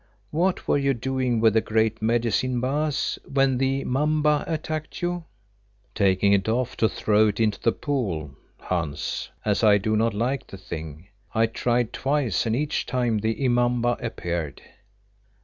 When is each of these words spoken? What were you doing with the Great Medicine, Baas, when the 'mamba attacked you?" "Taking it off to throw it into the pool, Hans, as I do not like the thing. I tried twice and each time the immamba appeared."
What 0.31 0.67
were 0.67 0.79
you 0.79 0.95
doing 0.95 1.39
with 1.41 1.53
the 1.53 1.61
Great 1.61 2.01
Medicine, 2.01 2.59
Baas, 2.59 3.19
when 3.31 3.59
the 3.59 3.83
'mamba 3.85 4.43
attacked 4.47 5.03
you?" 5.03 5.25
"Taking 5.93 6.33
it 6.33 6.49
off 6.49 6.75
to 6.77 6.89
throw 6.89 7.27
it 7.27 7.39
into 7.39 7.59
the 7.59 7.71
pool, 7.71 8.31
Hans, 8.57 9.29
as 9.45 9.63
I 9.63 9.77
do 9.77 9.95
not 9.95 10.15
like 10.15 10.47
the 10.47 10.57
thing. 10.57 11.09
I 11.35 11.45
tried 11.45 11.93
twice 11.93 12.47
and 12.47 12.55
each 12.55 12.87
time 12.87 13.19
the 13.19 13.35
immamba 13.45 13.95
appeared." 14.03 14.63